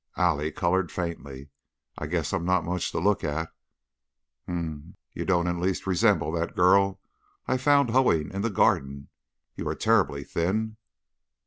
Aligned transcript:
Allie 0.17 0.51
colored 0.51 0.91
faintly. 0.91 1.49
"I 1.95 2.07
guess 2.07 2.33
I'm 2.33 2.43
not 2.43 2.65
much 2.65 2.89
to 2.89 2.97
look 2.99 3.23
at." 3.23 3.53
"Hm 4.47 4.51
m! 4.57 4.95
You 5.13 5.25
don't 5.25 5.45
in 5.45 5.57
the 5.57 5.61
least 5.61 5.85
resemble 5.85 6.31
that 6.31 6.55
girl 6.55 6.99
I 7.47 7.57
found 7.57 7.91
hoeing 7.91 8.31
in 8.31 8.41
the 8.41 8.49
garden. 8.49 9.09
You 9.55 9.67
are 9.69 9.75
terribly 9.75 10.23
thin." 10.23 10.77